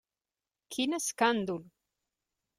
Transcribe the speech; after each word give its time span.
Quin 0.75 0.99
escàndol! 0.99 1.61